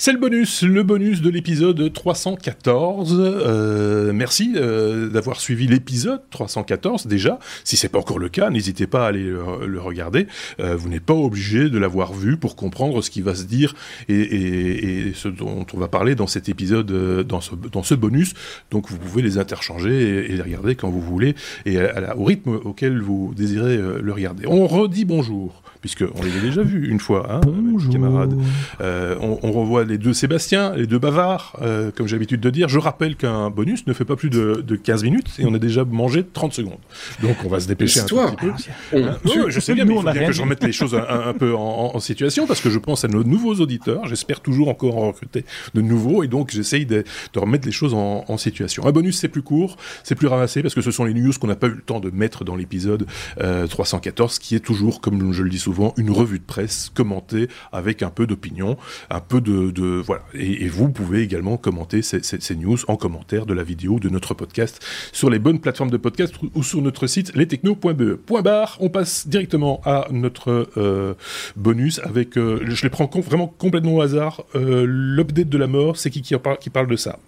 C'est 0.00 0.12
le 0.12 0.18
bonus, 0.20 0.62
le 0.62 0.84
bonus 0.84 1.22
de 1.22 1.28
l'épisode 1.28 1.92
314. 1.92 3.16
Euh, 3.18 4.12
merci 4.12 4.52
euh, 4.54 5.08
d'avoir 5.08 5.40
suivi 5.40 5.66
l'épisode 5.66 6.20
314 6.30 7.08
déjà. 7.08 7.40
Si 7.64 7.76
c'est 7.76 7.88
pas 7.88 7.98
encore 7.98 8.20
le 8.20 8.28
cas, 8.28 8.48
n'hésitez 8.48 8.86
pas 8.86 9.06
à 9.06 9.08
aller 9.08 9.24
le, 9.24 9.80
regarder. 9.80 10.28
Euh, 10.60 10.76
vous 10.76 10.88
n'êtes 10.88 11.02
pas 11.02 11.14
obligé 11.14 11.68
de 11.68 11.78
l'avoir 11.78 12.12
vu 12.12 12.36
pour 12.36 12.54
comprendre 12.54 13.02
ce 13.02 13.10
qui 13.10 13.22
va 13.22 13.34
se 13.34 13.42
dire 13.42 13.74
et, 14.08 15.10
ce 15.16 15.26
dont 15.26 15.66
on 15.74 15.78
va 15.78 15.88
parler 15.88 16.14
dans 16.14 16.28
cet 16.28 16.48
épisode, 16.48 16.92
dans 17.26 17.40
ce, 17.40 17.56
dans 17.56 17.82
ce 17.82 17.96
bonus. 17.96 18.34
Donc 18.70 18.88
vous 18.90 18.98
pouvez 18.98 19.20
les 19.20 19.36
interchanger 19.36 20.30
et, 20.30 20.36
les 20.36 20.42
regarder 20.42 20.76
quand 20.76 20.90
vous 20.90 21.00
voulez 21.00 21.34
et 21.66 21.76
au 22.16 22.22
rythme 22.22 22.50
auquel 22.50 23.00
vous 23.00 23.34
désirez 23.36 23.76
le 23.76 24.12
regarder. 24.12 24.46
On 24.46 24.68
redit 24.68 25.04
bonjour 25.04 25.64
puisqu'on 25.80 26.22
les 26.22 26.36
a 26.36 26.40
déjà 26.40 26.62
vus 26.62 26.88
une 26.88 27.00
fois, 27.00 27.26
hein, 27.30 27.40
Bonjour. 27.46 27.92
camarades. 27.92 28.34
Euh, 28.80 29.16
on, 29.20 29.52
revoit 29.52 29.84
les 29.84 29.98
deux 29.98 30.12
Sébastien, 30.12 30.74
les 30.76 30.86
deux 30.86 30.98
bavards, 30.98 31.56
euh, 31.62 31.90
comme 31.94 32.06
j'ai 32.06 32.16
l'habitude 32.16 32.40
de 32.40 32.50
dire. 32.50 32.68
Je 32.68 32.78
rappelle 32.78 33.16
qu'un 33.16 33.50
bonus 33.50 33.86
ne 33.86 33.92
fait 33.92 34.04
pas 34.04 34.16
plus 34.16 34.30
de, 34.30 34.62
15 34.76 35.02
minutes 35.04 35.28
et 35.38 35.46
on 35.46 35.54
a 35.54 35.58
déjà 35.58 35.84
mangé 35.84 36.24
30 36.24 36.52
secondes. 36.52 36.78
Donc 37.22 37.36
on 37.44 37.48
va 37.48 37.60
se 37.60 37.66
dépêcher 37.66 38.00
un 38.00 38.04
petit 38.04 38.36
peu. 38.36 38.52
Hein 38.96 39.16
je 39.48 39.60
sais 39.60 39.74
bien, 39.74 39.84
mais 39.84 39.94
il 39.94 40.02
faut 40.02 40.12
bien 40.12 40.26
que 40.26 40.32
je 40.32 40.42
remette 40.42 40.64
les 40.64 40.72
choses 40.72 40.94
un, 40.94 41.32
peu 41.34 41.54
en, 41.54 41.98
situation 42.00 42.46
parce 42.46 42.60
que 42.60 42.70
je 42.70 42.78
pense 42.78 43.04
à 43.04 43.08
nos 43.08 43.24
nouveaux 43.24 43.54
auditeurs. 43.56 44.06
J'espère 44.06 44.40
toujours 44.40 44.68
encore 44.68 44.96
en 44.98 45.08
recruter 45.08 45.44
de 45.74 45.80
nouveaux 45.80 46.22
et 46.22 46.28
donc 46.28 46.50
j'essaye 46.50 46.86
de, 46.86 47.04
remettre 47.36 47.66
les 47.66 47.72
choses 47.72 47.94
en, 47.94 48.36
situation. 48.38 48.86
Un 48.86 48.92
bonus, 48.92 49.18
c'est 49.18 49.28
plus 49.28 49.42
court, 49.42 49.76
c'est 50.04 50.14
plus 50.14 50.28
ramassé 50.28 50.62
parce 50.62 50.74
que 50.74 50.80
ce 50.80 50.92
sont 50.92 51.04
les 51.04 51.14
news 51.14 51.32
qu'on 51.40 51.48
n'a 51.48 51.56
pas 51.56 51.66
eu 51.66 51.72
le 51.72 51.82
temps 51.82 51.98
de 51.98 52.10
mettre 52.10 52.44
dans 52.44 52.54
l'épisode 52.54 53.06
314 53.36 54.34
euh, 54.34 54.38
qui 54.40 54.54
est 54.54 54.60
toujours, 54.60 55.00
comme 55.00 55.32
je 55.32 55.42
le 55.42 55.50
dis 55.50 55.58
souvent, 55.58 55.67
une 55.96 56.10
revue 56.10 56.38
de 56.38 56.44
presse 56.44 56.90
commentée 56.94 57.48
avec 57.72 58.02
un 58.02 58.10
peu 58.10 58.26
d'opinion, 58.26 58.76
un 59.10 59.20
peu 59.20 59.40
de, 59.40 60.02
voilà. 60.04 60.22
Et, 60.34 60.68
vous 60.68 60.90
pouvez 60.90 61.22
également 61.22 61.56
commenter 61.56 62.02
ces, 62.02 62.56
news 62.56 62.78
en 62.88 62.96
commentaire 62.96 63.46
de 63.46 63.54
la 63.54 63.62
vidéo 63.62 63.98
de 63.98 64.08
notre 64.08 64.34
podcast 64.34 64.84
sur 65.12 65.30
les 65.30 65.38
bonnes 65.38 65.60
plateformes 65.60 65.90
de 65.90 65.96
podcast 65.96 66.34
ou 66.54 66.62
sur 66.62 66.82
notre 66.82 67.06
site 67.06 67.34
lestechno.be. 67.34 68.14
Point 68.14 68.42
barre, 68.42 68.76
on 68.80 68.90
passe 68.90 69.28
directement 69.28 69.80
à 69.84 70.06
notre 70.10 70.68
euh, 70.76 71.14
bonus 71.56 72.00
avec, 72.04 72.36
euh, 72.36 72.60
je 72.66 72.82
les 72.82 72.90
prends 72.90 73.08
vraiment 73.20 73.46
complètement 73.46 73.96
au 73.96 74.00
hasard, 74.00 74.44
euh, 74.54 74.84
l'update 74.86 75.48
de 75.48 75.58
la 75.58 75.66
mort, 75.66 75.96
c'est 75.96 76.10
qui 76.10 76.22
qui, 76.22 76.36
parle, 76.36 76.58
qui 76.58 76.70
parle 76.70 76.88
de 76.88 76.96
ça? 76.96 77.18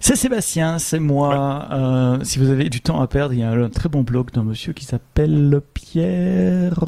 C'est 0.00 0.14
Sébastien, 0.14 0.78
c'est 0.78 1.00
moi. 1.00 1.66
Euh, 1.72 2.18
si 2.22 2.38
vous 2.38 2.50
avez 2.50 2.68
du 2.68 2.80
temps 2.80 3.00
à 3.00 3.08
perdre, 3.08 3.34
il 3.34 3.40
y 3.40 3.42
a 3.42 3.50
un 3.50 3.68
très 3.68 3.88
bon 3.88 4.02
blog 4.02 4.30
d'un 4.30 4.44
monsieur 4.44 4.72
qui 4.72 4.84
s'appelle 4.84 5.60
Pierre 5.74 6.84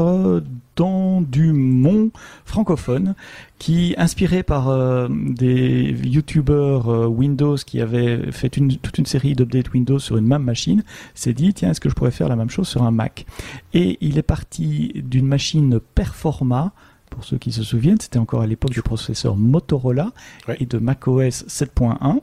Dumont, 0.80 2.10
francophone, 2.44 3.14
qui, 3.58 3.94
inspiré 3.98 4.42
par 4.42 4.68
euh, 4.68 5.08
des 5.10 5.94
youtubeurs 6.04 6.88
euh, 6.88 7.06
Windows 7.06 7.56
qui 7.56 7.80
avaient 7.80 8.32
fait 8.32 8.48
toute 8.48 8.98
une 8.98 9.06
série 9.06 9.34
d'updates 9.34 9.72
Windows 9.72 9.98
sur 9.98 10.16
une 10.16 10.26
même 10.26 10.42
machine, 10.42 10.82
s'est 11.14 11.34
dit, 11.34 11.52
tiens, 11.52 11.70
est-ce 11.70 11.80
que 11.80 11.88
je 11.88 11.94
pourrais 11.94 12.10
faire 12.10 12.28
la 12.28 12.36
même 12.36 12.50
chose 12.50 12.68
sur 12.68 12.82
un 12.82 12.90
Mac? 12.90 13.26
Et 13.74 13.98
il 14.00 14.18
est 14.18 14.22
parti 14.22 14.92
d'une 15.04 15.26
machine 15.26 15.80
Performa, 15.94 16.72
pour 17.10 17.24
ceux 17.24 17.36
qui 17.36 17.52
se 17.52 17.62
souviennent, 17.62 18.00
c'était 18.00 18.18
encore 18.18 18.40
à 18.40 18.46
l'époque 18.46 18.70
du 18.70 18.82
processeur 18.82 19.36
Motorola 19.36 20.12
et 20.58 20.66
de 20.66 20.78
macOS 20.78 21.44
7.1, 21.48 22.20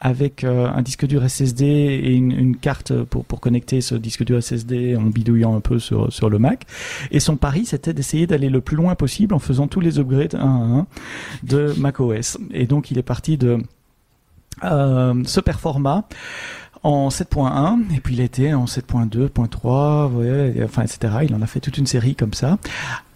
avec 0.00 0.44
euh, 0.44 0.68
un 0.68 0.82
disque 0.82 1.06
dur 1.06 1.28
SSD 1.28 1.64
et 1.66 2.14
une, 2.14 2.56
carte 2.56 2.92
pour, 3.04 3.24
pour 3.24 3.40
connecter 3.40 3.80
ce 3.80 3.94
disque 3.94 4.24
dur 4.24 4.42
SSD 4.42 4.96
en 4.96 5.02
bidouillant 5.02 5.54
un 5.56 5.60
peu 5.60 5.78
sur, 5.78 6.12
sur 6.12 6.30
le 6.30 6.38
Mac. 6.38 6.64
Et 7.10 7.20
son 7.20 7.36
pari, 7.36 7.66
c'était 7.66 7.92
d'essayer 7.92 8.26
d'aller 8.26 8.48
le 8.48 8.60
plus 8.60 8.76
loin 8.76 8.94
possible 8.94 9.34
en 9.34 9.38
faisant 9.38 9.66
tous 9.66 9.80
les 9.80 9.98
upgrades 9.98 10.34
1 10.34 10.38
à 10.38 10.44
1 10.44 10.86
de 11.42 11.74
macOS. 11.76 12.38
Et 12.52 12.66
donc, 12.66 12.90
il 12.90 12.98
est 12.98 13.02
parti 13.02 13.36
de 13.36 13.58
euh, 14.64 15.22
ce 15.24 15.40
performa 15.40 16.08
en 16.82 17.08
7.1 17.08 17.94
et 17.94 18.00
puis 18.00 18.14
il 18.14 18.20
était 18.20 18.52
en 18.54 18.64
7.2.3 18.66 20.12
ouais, 20.12 20.54
enfin 20.64 20.82
etc 20.82 21.18
il 21.22 21.34
en 21.34 21.42
a 21.42 21.46
fait 21.46 21.60
toute 21.60 21.78
une 21.78 21.86
série 21.86 22.14
comme 22.14 22.34
ça 22.34 22.58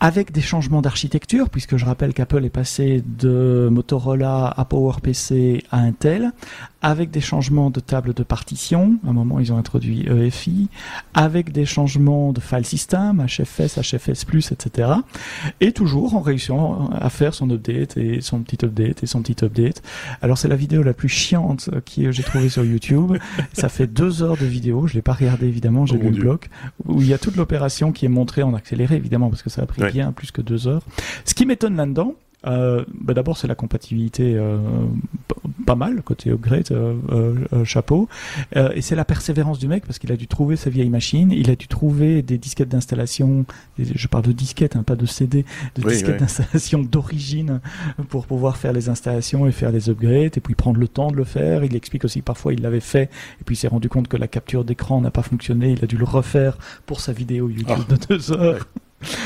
avec 0.03 0.33
des 0.33 0.41
changements 0.41 0.83
d'architecture, 0.83 1.49
puisque 1.49 1.77
je 1.77 1.85
rappelle 1.85 2.13
qu'Apple 2.13 2.45
est 2.45 2.51
passé 2.51 3.05
de 3.07 3.69
Motorola 3.71 4.53
à 4.57 4.65
PowerPC 4.65 5.63
à 5.71 5.79
Intel, 5.79 6.33
avec 6.83 7.13
des 7.13 7.21
changements 7.21 7.71
de 7.71 7.79
table 7.79 8.13
de 8.13 8.25
partition, 8.25 8.99
à 9.07 9.11
un 9.11 9.13
moment 9.13 9.39
ils 9.39 9.53
ont 9.53 9.59
introduit 9.59 10.09
EFI, 10.09 10.69
avec 11.15 11.53
des 11.53 11.65
changements 11.65 12.33
de 12.33 12.41
file 12.41 12.67
system, 12.67 13.25
HFS, 13.25 13.79
HFS+, 13.79 14.25
etc. 14.51 14.91
Et 15.61 15.71
toujours 15.71 16.17
en 16.17 16.21
réussissant 16.21 16.91
à 16.91 17.09
faire 17.09 17.33
son 17.33 17.49
update 17.51 17.97
et 17.97 18.21
son 18.23 18.41
petit 18.41 18.65
update 18.65 19.05
et 19.05 19.07
son 19.07 19.23
petit 19.23 19.45
update. 19.45 19.83
Alors 20.21 20.37
c'est 20.37 20.49
la 20.49 20.57
vidéo 20.57 20.83
la 20.83 20.95
plus 20.95 21.09
chiante 21.09 21.71
que 21.95 22.11
j'ai 22.11 22.23
trouvée 22.25 22.49
sur 22.49 22.65
YouTube. 22.65 23.19
Ça 23.53 23.69
fait 23.69 23.87
deux 23.87 24.23
heures 24.23 24.37
de 24.37 24.47
vidéo, 24.47 24.87
je 24.87 24.95
l'ai 24.95 25.03
pas 25.03 25.13
regardé 25.13 25.47
évidemment, 25.47 25.87
j'ai 25.87 25.97
oh 25.97 26.03
lu 26.03 26.11
le 26.11 26.21
bloc, 26.21 26.49
où 26.87 27.01
il 27.01 27.09
y 27.09 27.15
a 27.15 27.19
toute 27.19 27.37
l'opération 27.37 27.93
qui 27.93 28.07
est 28.07 28.09
montrée 28.09 28.43
en 28.43 28.55
accéléré 28.55 28.97
évidemment, 28.97 29.29
parce 29.29 29.43
que 29.43 29.51
ça 29.51 29.63
a 29.63 29.67
pris 29.67 29.83
bien 29.93 30.13
plus 30.13 30.31
que 30.31 30.41
deux 30.41 30.69
heures. 30.69 30.83
Ce 31.25 31.35
qui 31.35 31.47
m'étonne 31.47 31.77
là-dedans, 31.77 32.15
euh, 32.47 32.85
bah 33.01 33.15
d'abord 33.15 33.37
c'est 33.37 33.47
la 33.47 33.55
compatibilité 33.55 34.35
euh, 34.37 34.59
pas 35.65 35.77
mal 35.77 36.03
côté 36.03 36.31
upgrade 36.31 36.73
euh, 36.73 36.95
euh 37.53 37.65
chapeau. 37.65 38.09
Et 38.75 38.83
c'est 38.83 38.97
la 38.97 39.05
persévérance 39.05 39.59
du 39.59 39.69
mec 39.69 39.87
parce 39.87 39.99
qu'il 39.99 40.11
a 40.13 40.17
dû 40.17 40.27
trouver 40.27 40.57
sa 40.57 40.71
vieille 40.71 40.91
machine 40.91 41.31
il 41.31 41.51
a 41.51 41.57
dû 41.57 41.69
trouver 41.69 42.23
des 42.23 42.39
disquettes 42.39 42.69
d'installation 42.69 43.45
je 43.79 44.09
parle 44.09 44.25
de 44.25 44.33
disquettes 44.33 44.77
hein, 44.77 44.83
pas 44.83 44.97
de 44.97 45.07
CD 45.07 45.45
de 45.77 45.89
disquettes 45.89 46.19
d'installation 46.19 46.83
d'origine 46.83 47.61
pour 48.09 48.27
pouvoir 48.27 48.57
faire 48.57 48.73
les 48.73 48.89
installations 48.89 49.47
et 49.47 49.53
faire 49.53 49.71
les 49.71 49.89
upgrades 49.89 50.37
et 50.37 50.41
puis 50.41 50.55
prendre 50.55 50.79
le 50.79 50.89
temps 50.89 51.11
de 51.11 51.17
le 51.17 51.25
faire. 51.25 51.65
Il 51.65 51.77
explique 51.77 52.05
aussi 52.05 52.21
que 52.21 52.25
parfois 52.25 52.53
il 52.53 52.63
l'avait 52.63 52.81
fait 52.81 53.11
et 53.41 53.45
puis 53.45 53.55
il 53.55 53.59
s'est 53.59 53.69
rendu 53.69 53.89
compte 53.89 54.09
que 54.09 54.17
la 54.17 54.29
capture 54.29 54.65
d'écran 54.65 55.01
n'a 55.01 55.11
pas 55.11 55.23
fonctionné 55.23 55.73
il 55.73 55.85
a 55.85 55.87
dû 55.87 55.97
le 55.97 56.05
refaire 56.05 56.59
pour 56.87 57.01
sa 57.01 57.13
vidéo 57.13 57.49
YouTube 57.49 57.77
ah. 57.89 57.93
de 57.93 58.07
deux 58.07 58.33
heures 58.33 58.67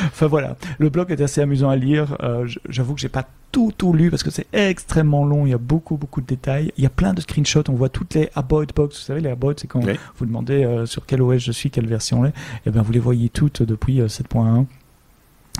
enfin 0.06 0.26
voilà, 0.26 0.56
le 0.78 0.88
blog 0.88 1.10
est 1.10 1.20
assez 1.20 1.40
amusant 1.40 1.70
à 1.70 1.76
lire. 1.76 2.16
Euh, 2.22 2.46
J'avoue 2.68 2.94
que 2.94 3.00
j'ai 3.00 3.08
pas 3.08 3.26
tout 3.52 3.72
tout 3.76 3.92
lu 3.92 4.10
parce 4.10 4.22
que 4.22 4.30
c'est 4.30 4.46
extrêmement 4.52 5.24
long. 5.24 5.46
Il 5.46 5.50
y 5.50 5.54
a 5.54 5.58
beaucoup 5.58 5.96
beaucoup 5.96 6.20
de 6.20 6.26
détails. 6.26 6.72
Il 6.76 6.84
y 6.84 6.86
a 6.86 6.90
plein 6.90 7.14
de 7.14 7.20
screenshots. 7.20 7.68
On 7.68 7.74
voit 7.74 7.88
toutes 7.88 8.14
les 8.14 8.30
about 8.34 8.66
box. 8.74 8.98
Vous 8.98 9.04
savez 9.04 9.20
les 9.20 9.30
about, 9.30 9.54
c'est 9.56 9.66
quand 9.66 9.80
vous 10.18 10.26
demandez 10.26 10.64
euh, 10.64 10.86
sur 10.86 11.06
quel 11.06 11.22
OS 11.22 11.38
je 11.38 11.52
suis, 11.52 11.70
quelle 11.70 11.86
version 11.86 12.24
est. 12.24 12.30
Et 12.30 12.32
eh 12.66 12.70
bien 12.70 12.82
vous 12.82 12.92
les 12.92 13.00
voyez 13.00 13.28
toutes 13.28 13.62
depuis 13.62 14.00
7.1. 14.00 14.66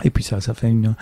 Et 0.05 0.11
puis 0.11 0.23
ça, 0.23 0.41
ça 0.41 0.55
fait 0.55 0.69
une, 0.69 0.95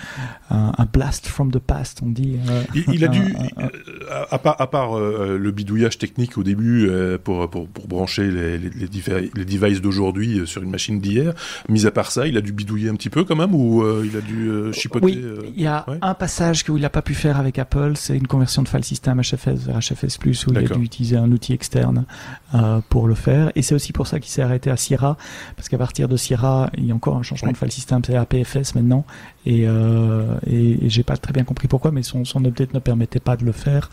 un, 0.51 0.87
blast 0.93 1.27
from 1.27 1.51
the 1.51 1.59
past, 1.59 2.01
on 2.03 2.11
dit. 2.11 2.37
Euh, 2.49 2.63
il, 2.93 3.05
a 3.05 3.09
dû, 3.09 3.21
euh, 3.59 4.25
à 4.31 4.39
part, 4.39 4.61
à 4.61 4.71
part 4.71 4.97
euh, 4.97 5.37
le 5.37 5.51
bidouillage 5.51 5.99
technique 5.99 6.39
au 6.39 6.43
début 6.43 6.89
pour, 7.25 7.49
pour, 7.51 7.69
pour, 7.69 7.89
brancher 7.89 8.31
les, 8.31 8.59
les, 8.59 8.71
les, 8.79 9.45
devices 9.45 9.81
d'aujourd'hui 9.81 10.47
sur 10.47 10.63
une 10.63 10.71
machine 10.71 11.01
d'hier, 11.01 11.35
mis 11.69 11.87
à 11.87 11.91
part 11.91 12.13
ça, 12.13 12.27
il 12.27 12.37
a 12.37 12.41
dû 12.41 12.53
bidouiller 12.53 12.89
un 12.89 12.95
petit 12.95 13.11
peu 13.11 13.25
quand 13.25 13.37
même 13.37 13.55
ou 13.55 13.85
il 14.03 14.17
a 14.17 14.21
dû 14.21 14.73
chipoter 14.73 15.07
Oui, 15.07 15.25
il 15.57 15.63
y 15.63 15.67
a 15.67 15.85
un 16.01 16.15
passage 16.15 16.65
qu'il 16.65 16.77
n'a 16.77 16.91
pas 16.91 17.03
pu 17.03 17.15
faire 17.15 17.39
avec 17.39 17.59
Apple, 17.59 17.93
c'est 17.97 18.17
une 18.17 18.27
conversion 18.27 18.63
de 18.63 18.69
file 18.69 18.85
system 18.85 19.21
HFS 19.21 19.67
vers 19.67 19.79
HFS+, 19.79 20.19
où 20.25 20.51
il 20.51 20.59
a 20.59 20.63
dû 20.63 20.83
utiliser 20.83 21.17
un 21.17 21.31
outil 21.33 21.53
externe 21.53 22.05
pour 22.89 23.09
le 23.09 23.15
faire. 23.15 23.51
Et 23.57 23.63
c'est 23.63 23.75
aussi 23.75 23.93
pour 23.93 24.07
ça 24.07 24.21
qu'il 24.21 24.31
s'est 24.31 24.43
arrêté 24.43 24.71
à 24.71 24.77
Sierra, 24.77 25.17
parce 25.57 25.69
qu'à 25.69 25.79
partir 25.79 26.09
de 26.09 26.17
Sierra, 26.17 26.71
il 26.77 26.87
y 26.87 26.93
a 26.93 26.95
encore 26.95 27.17
un 27.17 27.23
changement 27.23 27.51
de 27.51 27.57
file 27.57 27.73
system, 27.73 28.03
c'est 28.05 28.17
APFS 28.17 28.75
euh, 29.47 30.39
et, 30.47 30.89
j'ai 30.89 31.03
pas 31.03 31.17
très 31.17 31.33
bien 31.33 31.45
compris 31.45 31.69
pourquoi 31.69 31.91
mais 31.91 32.03
son, 32.03 32.25
son 32.25 32.45
update 32.45 32.75
ne 32.75 32.79
permettait 32.79 33.21
pas 33.21 33.37
de 33.37 33.45
le 33.45 33.53
faire. 33.53 33.91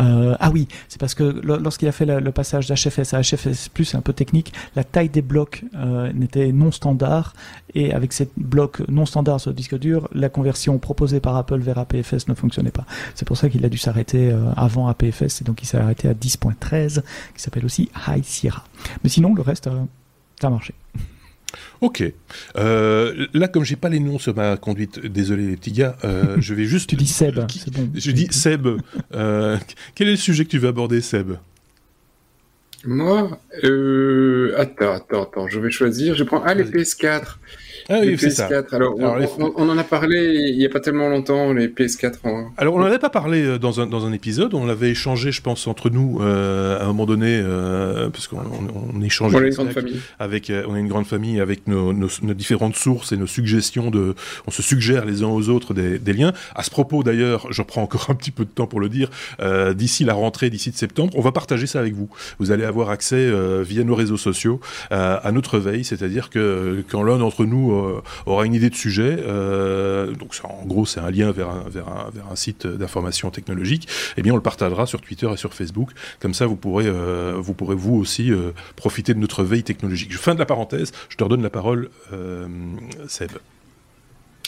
Euh, 0.00 0.36
ah 0.40 0.50
oui 0.50 0.68
c'est 0.88 1.00
parce 1.00 1.14
que 1.14 1.22
lorsqu'il 1.44 1.88
a 1.88 1.92
fait 1.92 2.06
le, 2.06 2.32
passage 2.32 2.66
d'HFS 2.66 3.14
à 3.14 3.20
HFS 3.20 3.68
plus 3.68 3.94
un 3.94 4.00
peu 4.00 4.12
technique 4.12 4.52
la 4.74 4.84
taille 4.84 5.08
des 5.08 5.22
blocs 5.22 5.64
euh, 5.74 6.12
n'était 6.12 6.52
non 6.52 6.70
standard. 6.70 7.34
Et 7.74 7.92
avec 7.92 8.14
ces 8.14 8.30
blocs 8.38 8.80
non 8.88 9.04
standards 9.04 9.40
sur 9.40 9.50
le 9.50 9.56
disque 9.56 9.78
dur 9.78 10.08
la 10.12 10.28
conversion 10.28 10.78
proposée 10.78 11.20
par 11.20 11.36
Apple 11.36 11.58
vers 11.58 11.78
APFS 11.78 12.28
ne 12.28 12.34
fonctionnait 12.34 12.70
pas. 12.70 12.86
C'est 13.14 13.26
pour 13.26 13.36
ça 13.36 13.48
qu'il 13.48 13.64
a 13.64 13.68
dû 13.68 13.78
s'arrêter 13.78 14.30
euh, 14.30 14.50
avant 14.56 14.88
APFS 14.88 15.42
et 15.42 15.44
donc 15.44 15.62
il 15.62 15.66
s'est 15.66 15.78
arrêté 15.78 16.08
à 16.08 16.14
10.13 16.14 17.02
qui 17.34 17.42
s'appelle 17.42 17.64
aussi 17.64 17.90
High 18.08 18.24
Sierra. 18.24 18.64
Mais 19.02 19.10
sinon 19.10 19.34
le 19.34 19.42
reste 19.42 19.68
ça 20.40 20.48
a 20.48 20.50
marché 20.50 20.74
Ok. 21.80 22.02
Euh, 22.56 23.26
là, 23.34 23.48
comme 23.48 23.64
j'ai 23.64 23.76
pas 23.76 23.88
les 23.88 24.00
noms 24.00 24.18
sur 24.18 24.34
ma 24.34 24.56
conduite, 24.56 25.04
désolé 25.04 25.48
les 25.48 25.56
petits 25.56 25.72
gars, 25.72 25.96
euh, 26.04 26.36
je 26.40 26.54
vais 26.54 26.64
juste. 26.64 26.90
tu 26.90 26.96
dis 26.96 27.06
Seb. 27.06 27.40
Je 27.94 28.10
dis 28.10 28.28
Seb. 28.30 28.66
Euh, 29.14 29.56
quel 29.94 30.08
est 30.08 30.12
le 30.12 30.16
sujet 30.16 30.44
que 30.44 30.50
tu 30.50 30.58
veux 30.58 30.68
aborder, 30.68 31.00
Seb? 31.00 31.32
Moi, 32.84 33.40
attends, 34.56 34.92
attends, 34.92 35.22
attends, 35.22 35.48
je 35.48 35.58
vais 35.58 35.70
choisir. 35.70 36.14
Je 36.14 36.24
prends 36.24 36.42
ah 36.44 36.54
les 36.54 36.64
PS4. 36.64 37.36
Ah 37.88 38.00
oui, 38.00 38.16
c'est 38.18 38.30
ça. 38.30 38.48
Alors, 38.72 38.96
on, 38.96 39.68
en 39.68 39.78
a 39.78 39.84
parlé 39.84 40.50
il 40.50 40.58
n'y 40.58 40.66
a 40.66 40.68
pas 40.68 40.80
tellement 40.80 41.08
longtemps, 41.08 41.52
les 41.52 41.68
PS4. 41.68 42.16
Alors, 42.56 42.74
on 42.74 42.80
n'en 42.80 42.86
avait 42.86 42.98
pas 42.98 43.10
parlé 43.10 43.42
euh, 43.42 43.58
dans 43.58 43.80
un, 43.80 43.86
dans 43.86 44.06
un 44.06 44.12
épisode, 44.12 44.54
on 44.54 44.66
l'avait 44.66 44.90
échangé, 44.90 45.30
je 45.30 45.40
pense, 45.40 45.66
entre 45.66 45.90
nous 45.90 46.18
euh, 46.20 46.78
à 46.80 46.84
un 46.84 46.86
moment 46.88 47.06
donné, 47.06 47.40
euh, 47.42 48.08
parce 48.10 48.26
qu'on 48.26 48.38
on, 48.38 49.02
échange 49.02 49.32
famille. 49.32 50.00
avec, 50.18 50.52
on 50.66 50.74
a 50.74 50.78
une 50.78 50.88
grande 50.88 51.06
famille 51.06 51.40
avec 51.40 51.68
nos, 51.68 51.92
nos, 51.92 52.08
différentes 52.34 52.76
sources 52.76 53.12
et 53.12 53.16
nos 53.16 53.26
suggestions 53.26 53.90
de, 53.90 54.14
on 54.46 54.50
se 54.50 54.62
suggère 54.62 55.04
les 55.04 55.22
uns 55.22 55.28
aux 55.28 55.48
autres 55.48 55.74
des, 55.74 55.98
des 55.98 56.12
liens. 56.12 56.32
À 56.54 56.62
ce 56.62 56.70
propos, 56.70 57.02
d'ailleurs, 57.02 57.46
je 57.52 57.62
prends 57.62 57.82
encore 57.82 58.06
un 58.10 58.14
petit 58.14 58.32
peu 58.32 58.44
de 58.44 58.50
temps 58.50 58.66
pour 58.66 58.80
le 58.80 58.88
dire, 58.88 59.10
d'ici 59.74 60.04
la 60.04 60.14
rentrée, 60.14 60.50
d'ici 60.50 60.70
de 60.70 60.76
septembre, 60.76 61.12
on 61.16 61.20
va 61.20 61.32
partager 61.32 61.66
ça 61.66 61.78
avec 61.80 61.94
vous. 61.94 62.08
Vous 62.38 62.50
allez 62.50 62.64
avoir 62.64 62.90
accès 62.90 63.30
via 63.62 63.84
nos 63.84 63.94
réseaux 63.94 64.16
sociaux 64.16 64.60
à 64.90 65.30
notre 65.32 65.58
veille, 65.58 65.84
c'est-à-dire 65.84 66.30
que 66.30 66.82
quand 66.88 67.02
l'un 67.02 67.18
d'entre 67.18 67.44
nous 67.44 67.75
euh, 67.75 67.75
aura 68.26 68.46
une 68.46 68.54
idée 68.54 68.70
de 68.70 68.74
sujet. 68.74 69.16
Euh, 69.20 70.12
donc 70.12 70.34
en 70.42 70.64
gros, 70.66 70.86
c'est 70.86 71.00
un 71.00 71.10
lien 71.10 71.32
vers 71.32 71.48
un, 71.48 71.64
vers 71.68 71.88
un, 71.88 72.10
vers 72.12 72.26
un 72.30 72.36
site 72.36 72.66
d'information 72.66 73.30
technologique. 73.30 73.88
Et 73.88 74.14
eh 74.18 74.22
bien, 74.22 74.32
on 74.32 74.36
le 74.36 74.42
partagera 74.42 74.86
sur 74.86 75.00
Twitter 75.00 75.28
et 75.32 75.36
sur 75.36 75.54
Facebook. 75.54 75.90
Comme 76.20 76.34
ça, 76.34 76.46
vous 76.46 76.56
pourrez, 76.56 76.86
euh, 76.86 77.34
vous 77.38 77.54
pourrez 77.54 77.76
vous 77.76 77.96
aussi 77.96 78.32
profiter 78.76 79.14
de 79.14 79.18
notre 79.18 79.44
veille 79.44 79.62
technologique. 79.62 80.14
Fin 80.16 80.34
de 80.34 80.38
la 80.38 80.46
parenthèse. 80.46 80.92
Je 81.08 81.16
te 81.16 81.24
redonne 81.24 81.42
la 81.42 81.50
parole, 81.50 81.90
Seb. 83.08 83.32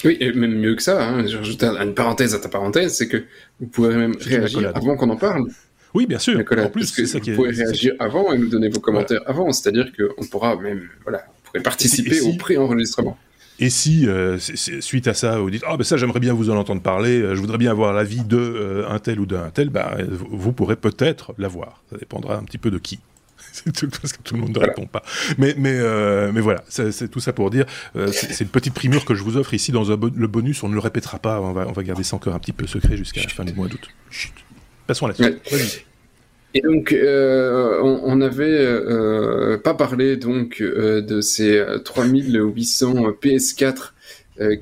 Oui, 0.04 0.16
et 0.20 0.32
même 0.32 0.54
mieux 0.54 0.76
que 0.76 0.82
ça, 0.82 1.04
hein, 1.04 1.26
j'ajoute 1.26 1.62
une 1.62 1.94
parenthèse 1.94 2.34
à 2.34 2.38
ta 2.38 2.48
parenthèse, 2.48 2.94
c'est 2.94 3.08
que 3.08 3.24
vous 3.60 3.66
pourrez 3.66 3.96
même 3.96 4.14
réagir 4.20 4.70
avant 4.74 4.96
qu'on 4.96 5.10
en 5.10 5.16
parle. 5.16 5.48
Oui, 5.94 6.06
bien 6.06 6.18
sûr. 6.18 6.38
en 6.38 6.68
plus, 6.68 6.92
que 6.92 7.06
ça 7.06 7.18
vous 7.18 7.34
pouvez 7.34 7.50
réagir 7.50 7.94
avant 7.98 8.32
et 8.32 8.38
nous 8.38 8.48
donner 8.48 8.68
vos 8.68 8.80
commentaires 8.80 9.22
avant, 9.26 9.52
c'est-à-dire 9.52 9.90
qu'on 9.96 10.24
pourra 10.26 10.56
même, 10.56 10.82
voilà, 11.02 11.24
pourrez 11.48 11.62
participer 11.62 12.20
au 12.20 12.36
pré-enregistrement. 12.36 13.18
Et 13.60 13.70
si, 13.70 14.06
euh, 14.06 14.38
suite 14.38 15.08
à 15.08 15.14
ça, 15.14 15.38
vous 15.38 15.50
dites 15.50 15.64
Ah, 15.66 15.76
ben 15.76 15.82
ça, 15.82 15.96
j'aimerais 15.96 16.20
bien 16.20 16.32
vous 16.32 16.50
en 16.50 16.56
entendre 16.56 16.80
parler, 16.80 17.20
euh, 17.20 17.34
je 17.34 17.40
voudrais 17.40 17.58
bien 17.58 17.72
avoir 17.72 17.92
l'avis 17.92 18.22
de 18.22 18.36
euh, 18.36 18.88
un 18.88 19.00
tel 19.00 19.18
ou 19.18 19.26
d'un 19.26 19.50
tel, 19.50 19.68
bah, 19.68 19.96
vous 20.08 20.52
pourrez 20.52 20.76
peut-être 20.76 21.32
l'avoir. 21.38 21.82
Ça 21.90 21.96
dépendra 21.96 22.36
un 22.36 22.44
petit 22.44 22.58
peu 22.58 22.70
de 22.70 22.78
qui. 22.78 23.00
C'est 23.52 23.72
tout, 23.72 23.88
parce 23.88 24.12
que 24.12 24.22
tout 24.22 24.34
le 24.34 24.42
monde 24.42 24.54
ne 24.54 24.60
répond 24.60 24.86
pas. 24.86 25.02
Mais, 25.38 25.54
mais, 25.58 25.80
mais 26.32 26.40
voilà, 26.40 26.62
c'est 26.68 27.10
tout 27.10 27.18
ça 27.18 27.32
pour 27.32 27.50
dire. 27.50 27.64
c'est 28.12 28.40
une 28.40 28.48
petite 28.48 28.74
primure 28.74 29.04
que 29.04 29.14
je 29.14 29.22
vous 29.22 29.36
offre 29.36 29.54
ici 29.54 29.72
dans 29.72 29.82
le 29.84 30.26
bonus. 30.26 30.62
On 30.62 30.68
ne 30.68 30.74
le 30.74 30.80
répétera 30.80 31.18
pas. 31.18 31.40
On 31.40 31.52
va, 31.52 31.66
on 31.66 31.72
va 31.72 31.82
garder 31.82 32.04
ça 32.04 32.14
encore 32.16 32.34
un 32.34 32.38
petit 32.38 32.52
peu 32.52 32.66
secret 32.66 32.96
jusqu'à 32.96 33.22
la 33.22 33.28
fin 33.28 33.44
du 33.44 33.54
mois 33.54 33.66
d'août. 33.66 33.88
Passons 34.86 35.08
là-dessus. 35.08 35.38
Et 36.54 36.62
donc, 36.62 36.92
euh, 36.92 37.78
on 37.82 38.16
n'avait 38.16 38.46
euh, 38.48 39.58
pas 39.58 39.74
parlé 39.74 40.16
donc 40.16 40.60
euh, 40.60 41.02
de 41.02 41.20
ces 41.20 41.62
3800 41.84 42.94
PS4 43.22 43.92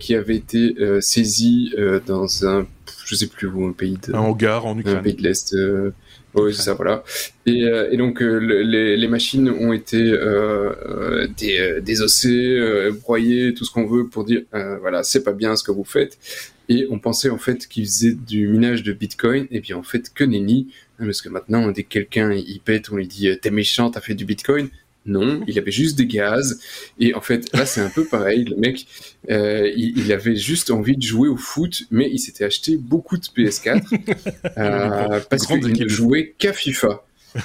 qui 0.01 0.15
avaient 0.15 0.37
été 0.37 0.75
saisis 1.03 1.75
dans 2.07 2.47
un, 2.47 2.67
je 3.05 3.15
sais 3.15 3.27
plus 3.27 3.47
où, 3.47 3.67
un 3.67 3.73
pays 3.73 3.99
de, 4.09 4.15
un 4.15 4.21
hangar 4.21 4.65
en 4.65 4.79
Ukraine, 4.79 4.97
un 4.97 5.03
pays 5.03 5.13
de 5.13 5.23
l'est. 5.23 5.55
oui, 6.35 6.55
c'est 6.55 6.63
ça, 6.63 6.73
voilà. 6.73 7.05
Et, 7.45 7.61
et 7.91 7.97
donc 7.99 8.23
les, 8.23 8.97
les, 8.97 9.09
machines 9.09 9.51
ont 9.51 9.75
été 9.75 10.01
dé, 11.37 11.81
désossées, 11.83 12.89
broyées, 13.03 13.53
tout 13.53 13.67
ce 13.67 13.71
qu'on 13.71 13.85
veut 13.85 14.07
pour 14.07 14.25
dire 14.25 14.45
voilà, 14.81 15.03
c'est 15.03 15.23
pas 15.23 15.35
bien 15.35 15.57
ce 15.57 15.63
que 15.63 15.73
vous 15.73 15.85
faites. 15.85 16.17
Et 16.71 16.87
on 16.91 16.99
pensait 16.99 17.29
en 17.29 17.39
fait 17.39 17.69
qu'ils 17.69 17.85
faisaient 17.85 18.15
du 18.15 18.49
minage 18.49 18.83
de 18.83 18.95
Bitcoin, 18.95 19.47
et 19.51 19.61
bien 19.61 19.77
en 19.77 19.83
fait 19.83 20.11
que 20.13 20.25
nenni, 20.25 20.69
parce 20.99 21.23
que 21.23 21.29
maintenant, 21.29 21.71
dès 21.71 21.83
que 21.83 21.89
quelqu'un 21.89 22.33
il 22.33 22.61
pète, 22.61 22.91
on 22.91 22.97
lui 22.97 23.07
dit 23.07 23.29
t'es 23.41 23.51
méchant, 23.51 23.91
t'as 23.91 24.01
fait 24.01 24.15
du 24.15 24.25
bitcoin. 24.25 24.69
Non, 25.07 25.43
il 25.47 25.59
avait 25.59 25.71
juste 25.71 25.97
des 25.97 26.07
gaz. 26.07 26.61
Et 26.99 27.15
en 27.15 27.21
fait, 27.21 27.53
là, 27.53 27.65
c'est 27.65 27.81
un 27.81 27.89
peu 27.89 28.05
pareil. 28.05 28.45
Le 28.45 28.57
mec, 28.57 28.87
euh, 29.31 29.71
il, 29.77 30.13
avait 30.13 30.37
juste 30.37 30.71
envie 30.71 30.97
de 30.97 31.03
jouer 31.03 31.29
au 31.29 31.37
foot, 31.37 31.85
mais 31.91 32.11
il 32.11 32.19
s'était 32.19 32.45
acheté 32.45 32.77
beaucoup 32.77 33.17
de 33.17 33.25
PS4 33.25 33.83
euh, 34.59 35.21
parce 35.31 35.47
qu'il 35.47 35.61
ne 35.61 35.89
jouait 35.89 36.35
qu'à 36.39 36.53
FIFA. 36.53 37.03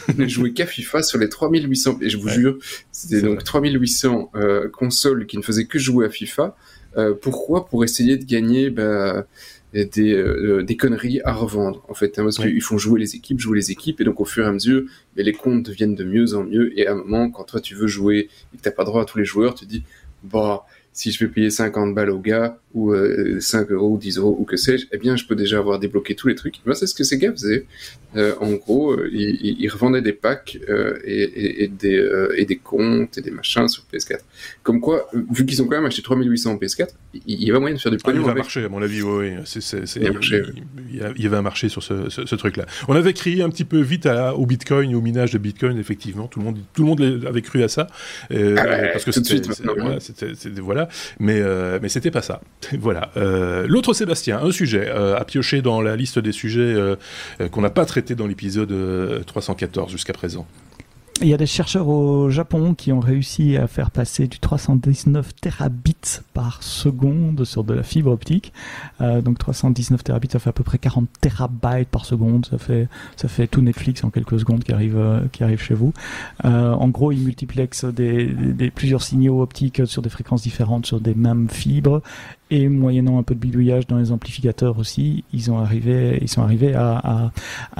Il 0.09 0.21
ne 0.21 0.27
jouait 0.27 0.51
qu'à 0.51 0.65
FIFA 0.65 1.03
sur 1.03 1.19
les 1.19 1.30
3800. 1.30 2.00
Et 2.01 2.09
je 2.09 2.18
vous 2.18 2.30
jure, 2.30 2.57
c'était 2.92 3.21
donc 3.21 3.44
3800 3.44 4.31
euh, 4.36 4.69
consoles 4.69 5.25
qui 5.27 5.38
ne 5.38 5.42
faisaient 5.42 5.65
que 5.65 5.80
jouer 5.80 6.06
à 6.06 6.09
FIFA. 6.09 6.56
Euh, 6.98 7.13
pourquoi? 7.13 7.68
Pour 7.68 7.83
essayer 7.83 8.18
de 8.18 8.25
gagner 8.25 8.69
bah, 8.69 9.25
des, 9.73 10.13
euh, 10.13 10.63
des 10.63 10.75
conneries 10.75 11.21
à 11.23 11.33
revendre 11.33 11.83
en 11.88 11.94
fait 11.94 12.19
hein, 12.19 12.23
parce 12.23 12.38
qu'ils 12.38 12.62
font 12.62 12.77
jouer 12.77 13.00
les 13.00 13.15
équipes 13.15 13.39
jouer 13.39 13.57
les 13.57 13.71
équipes 13.71 14.01
et 14.01 14.03
donc 14.03 14.19
au 14.19 14.25
fur 14.25 14.44
et 14.44 14.47
à 14.47 14.51
mesure 14.51 14.83
mais 15.15 15.23
les 15.23 15.33
comptes 15.33 15.63
deviennent 15.63 15.95
de 15.95 16.03
mieux 16.03 16.35
en 16.35 16.44
mieux 16.44 16.77
et 16.77 16.88
à 16.88 16.91
un 16.91 16.95
moment 16.95 17.29
quand 17.29 17.45
toi 17.45 17.62
tu 17.62 17.75
veux 17.75 17.88
jouer 17.88 18.29
et 18.53 18.57
que 18.57 18.62
t'as 18.62 18.71
pas 18.71 18.83
droit 18.83 19.03
à 19.03 19.06
tous 19.06 19.18
les 19.18 19.25
joueurs 19.25 19.56
tu 19.56 19.65
dis 19.65 19.83
bah 20.23 20.65
si 20.91 21.12
je 21.12 21.23
vais 21.23 21.31
payer 21.31 21.50
50 21.50 21.95
balles 21.95 22.09
au 22.09 22.19
gars 22.19 22.59
ou 22.73 22.94
5 23.39 23.69
euh, 23.71 23.75
euros 23.75 23.94
ou 23.94 23.97
10 23.97 24.18
euros 24.18 24.35
ou 24.39 24.45
que 24.45 24.57
sais-je, 24.57 24.88
eh 24.91 24.97
bien, 24.97 25.15
je 25.15 25.25
peux 25.25 25.35
déjà 25.35 25.57
avoir 25.57 25.79
débloqué 25.79 26.15
tous 26.15 26.27
les 26.27 26.35
trucs. 26.35 26.56
Moi, 26.65 26.75
c'est 26.75 26.88
ce 26.88 26.95
que 26.95 27.03
ces 27.03 27.18
gars 27.18 27.31
faisaient. 27.31 27.65
Euh, 28.18 28.35
en 28.41 28.51
gros, 28.53 28.91
euh, 28.91 29.09
ils, 29.12 29.56
ils, 29.59 29.69
revendaient 29.69 30.01
des 30.01 30.12
packs 30.12 30.57
euh, 30.68 31.00
et, 31.06 31.21
et, 31.21 31.63
et, 31.63 31.68
des, 31.68 32.27
et 32.35 32.45
des 32.45 32.57
comptes 32.57 33.18
et 33.18 33.21
des 33.21 33.31
machins 33.31 33.68
sur 33.69 33.83
PS4. 33.91 34.19
Comme 34.63 34.81
quoi, 34.81 35.09
vu 35.31 35.45
qu'ils 35.45 35.62
ont 35.62 35.65
quand 35.65 35.77
même 35.77 35.85
acheté 35.85 36.01
3800 36.01 36.51
en 36.51 36.56
PS4, 36.57 36.89
il 37.25 37.44
y 37.44 37.50
avait 37.50 37.59
moyen 37.59 37.75
de 37.75 37.79
faire 37.79 37.91
du 37.91 37.97
pognon. 37.97 38.18
Ah, 38.18 38.21
il 38.21 38.27
y 38.27 38.29
avait 38.29 38.39
un 38.39 38.44
marché, 38.44 38.63
à 38.65 38.69
mon 38.69 38.81
avis, 38.81 39.01
oui. 39.01 39.31
Il, 40.85 41.24
y 41.24 41.25
avait 41.25 41.38
un 41.38 41.41
marché 41.41 41.69
sur 41.69 41.83
ce, 41.83 42.09
ce, 42.09 42.25
ce, 42.25 42.35
truc-là. 42.35 42.65
On 42.89 42.95
avait 42.95 43.13
crié 43.13 43.44
un 43.44 43.50
petit 43.50 43.63
peu 43.63 43.79
vite 43.79 44.06
à, 44.06 44.35
au 44.35 44.45
Bitcoin, 44.45 44.94
au 44.94 45.01
minage 45.01 45.31
de 45.31 45.38
Bitcoin, 45.38 45.77
effectivement. 45.77 46.27
Tout 46.27 46.39
le 46.39 46.45
monde, 46.45 46.57
tout 46.74 46.83
le 46.83 46.88
monde 46.89 47.25
avait 47.25 47.41
cru 47.41 47.63
à 47.63 47.69
ça. 47.69 47.88
ah 48.29 48.35
parce 48.91 49.06
que 49.06 49.12
c'était, 49.12 49.41
voilà, 49.63 50.00
c'était, 50.01 50.33
voilà. 50.59 50.89
Mais, 51.19 51.41
mais 51.81 51.88
c'était 51.88 52.12
pas 52.12 52.21
ça. 52.21 52.41
voilà. 52.80 53.12
Euh, 53.18 53.66
L'autre 53.68 53.94
Sébastien, 53.94 54.40
un 54.40 54.52
sujet 54.52 54.88
euh, 54.88 55.18
à 55.18 55.25
piocher 55.25 55.62
dans 55.62 55.81
la 55.81 55.96
liste 55.96 56.19
des 56.19 56.31
sujets 56.31 56.62
euh, 56.62 56.96
qu'on 57.52 57.62
n'a 57.62 57.69
pas 57.69 57.86
traités 57.86 58.16
dans 58.16 58.28
l'épisode 58.28 59.24
314 59.25 59.92
jusqu'à 59.92 60.13
présent. 60.13 60.46
Il 61.24 61.28
y 61.28 61.36
a 61.36 61.38
des 61.38 61.46
chercheurs 61.46 61.88
au 61.88 62.31
Japon 62.31 62.74
qui 62.74 62.92
ont 62.92 63.00
réussi 63.00 63.56
à 63.56 63.68
faire 63.68 63.92
passer 63.92 64.28
du 64.28 64.40
319 64.40 65.36
terabits 65.36 66.22
par 66.34 66.63
seconde 66.63 67.46
sur 67.46 67.63
de 67.63 67.75
la 67.75 67.84
fibre 67.84 68.10
optique. 68.10 68.54
Donc 69.00 69.38
319 69.38 70.04
terabits, 70.04 70.30
ça 70.31 70.40
fait 70.40 70.50
à 70.50 70.54
peu 70.54 70.63
près 70.63 70.80
40 70.80 71.08
terabytes 71.19 71.90
par 71.90 72.06
seconde. 72.06 72.48
Ça 73.18 73.28
fait 73.28 73.48
tout 73.48 73.62
Netflix 73.62 74.04
en 74.04 74.10
quelques 74.10 74.40
secondes 74.40 74.63
qui 74.63 74.74
arrive 74.74 75.62
chez 75.62 75.75
vous. 75.75 75.94
En 76.44 76.88
gros, 76.88 77.12
ils 77.12 77.22
multiplexent 77.22 77.86
plusieurs 78.74 79.04
signaux 79.04 79.44
optiques 79.44 79.86
sur 79.86 80.02
des 80.02 80.10
fréquences 80.10 80.42
différentes 80.42 80.88
sur 80.88 81.00
des 81.00 81.13
mêmes 81.13 81.50
fibres 81.50 82.02
et 82.51 82.68
moyennant 82.68 83.18
un 83.18 83.24
peu 83.24 83.33
de 83.33 83.39
bidouillage 83.39 83.88
dans 83.88 83.98
les 83.98 84.12
amplificateurs 84.12 84.77
aussi, 84.77 85.24
ils 85.33 85.50
ont 85.50 85.57
arrivé, 85.57 86.19
ils 86.21 86.27
sont 86.27 86.42
arrivés 86.42 86.75
à, 86.75 87.31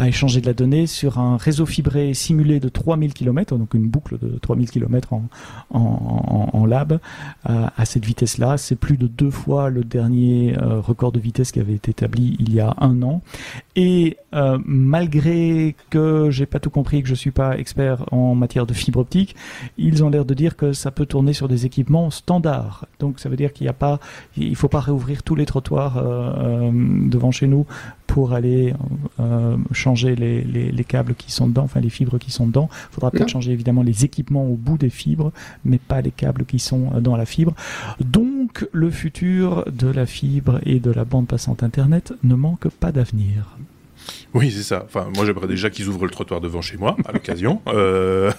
échanger 0.06 0.42
de 0.42 0.46
la 0.48 0.54
donnée 0.54 0.88
sur 0.88 1.20
un 1.20 1.38
réseau 1.38 1.66
fibré 1.66 2.14
simulé 2.14 2.60
de 2.60 2.70
3000 2.70 3.14
km, 3.14 3.58
donc 3.58 3.74
une 3.74 3.88
boucle 3.88 4.18
de 4.18 4.40
3000 4.42 4.72
km 4.72 5.14
en, 5.14 5.24
en, 5.72 6.66
lab. 6.66 7.00
À 7.44 7.86
cette 7.86 8.06
vitesse-là, 8.06 8.58
c'est 8.58 8.78
plus 8.78 8.98
de 8.98 9.08
deux 9.08 9.30
fois 9.30 9.70
le 9.70 9.84
dernier 9.84 10.56
euh, 10.58 10.80
record 10.80 11.12
de 11.12 11.20
vitesse 11.20 11.52
qui 11.52 11.60
avait 11.60 11.74
été 11.74 11.92
établi 11.92 12.38
il 12.40 12.54
y 12.54 12.62
a 12.62 12.74
un 12.80 13.02
an. 13.04 13.22
Et 13.76 14.18
euh, 14.34 14.58
malgré 14.66 15.76
que 15.90 16.30
j'ai 16.30 16.46
pas 16.46 16.60
tout 16.60 16.70
compris, 16.70 17.02
que 17.02 17.08
je 17.08 17.16
suis 17.16 17.32
pas 17.32 17.58
expert 17.58 18.06
en 18.12 18.36
matière 18.36 18.66
de 18.66 18.74
fibre 18.74 19.00
optique, 19.00 19.36
ils 19.78 20.04
ont 20.04 20.10
l'air 20.10 20.26
de 20.26 20.34
dire 20.34 20.56
que 20.56 20.74
ça 20.74 20.92
peut 20.92 21.06
tourner 21.06 21.34
sur 21.34 21.48
des 21.48 21.66
équipements 21.66 22.12
standards. 22.12 22.86
Donc 23.00 23.20
ça 23.20 23.30
veut 23.30 23.38
dire 23.38 23.54
qu'il 23.54 23.66
n'y 23.66 23.70
a 23.70 23.74
pas, 23.74 24.00
il 24.36 24.56
faut 24.56 24.68
pas 24.68 24.80
réouvrir 24.80 25.24
tous 25.24 25.36
les 25.36 25.46
trottoirs 25.46 25.98
euh, 25.98 26.02
euh, 26.04 26.72
devant 27.10 27.32
chez 27.32 27.48
nous 27.48 27.66
pour 28.08 28.34
aller 28.34 28.74
euh, 29.22 29.56
changer 29.72 30.16
les, 30.16 30.42
les, 30.42 30.70
les, 30.70 30.84
câbles 30.84 31.16
qui 31.16 31.32
sont 31.32 31.48
dedans, 31.48 31.64
enfin 31.64 31.80
les 31.80 31.90
fibres 31.90 32.18
qui 32.18 32.30
sont 32.30 32.46
dedans. 32.46 32.68
Il 32.90 32.96
faudra 32.96 33.10
peut-être 33.10 33.30
changer 33.30 33.54
évidemment 33.54 33.84
les 33.84 34.04
équipements 34.04 34.44
au 34.44 34.56
bout 34.56 34.78
des 34.78 34.90
fibres, 34.90 35.32
mais 35.64 35.78
pas 35.78 36.02
les 36.02 36.12
câbles 36.12 36.44
qui 36.44 36.60
sont 36.60 36.92
dans 37.00 37.16
la 37.16 37.26
fibre. 37.26 37.54
Donc 38.02 38.31
le 38.72 38.90
futur 38.90 39.66
de 39.72 39.88
la 39.88 40.06
fibre 40.06 40.60
et 40.66 40.80
de 40.80 40.92
la 40.92 41.06
bande 41.06 41.28
passante 41.28 41.64
Internet 41.64 42.14
ne 42.24 42.36
manque 42.36 42.70
pas 42.70 42.92
d'avenir. 42.92 43.58
Oui, 44.34 44.52
c'est 44.52 44.64
ça. 44.64 44.84
Enfin, 44.86 45.10
moi, 45.16 45.26
j'aimerais 45.26 45.48
déjà 45.48 45.70
qu'ils 45.70 45.88
ouvrent 45.88 46.06
le 46.06 46.12
trottoir 46.12 46.40
devant 46.40 46.62
chez 46.62 46.78
moi, 46.78 46.96
à 47.06 47.12
l'occasion. 47.12 47.62
Euh, 47.72 48.32